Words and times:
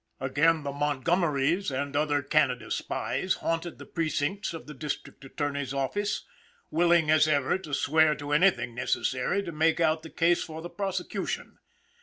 Again 0.19 0.63
the 0.63 0.71
Montgomeries 0.71 1.69
and 1.69 1.95
other 1.95 2.23
Canada 2.23 2.71
spies 2.71 3.35
haunted 3.35 3.77
the 3.77 3.85
precincts 3.85 4.51
of 4.51 4.65
the 4.65 4.73
District 4.73 5.23
Attorney's 5.23 5.75
office, 5.75 6.25
willing 6.71 7.11
as 7.11 7.27
ever 7.27 7.59
to 7.59 7.71
swear 7.75 8.15
to 8.15 8.31
anything 8.31 8.73
necessary 8.73 9.43
to 9.43 9.51
make 9.51 9.79
out 9.79 10.01
the 10.01 10.09
case 10.09 10.41
for 10.41 10.63
the 10.63 10.71
prosecution. 10.71 11.59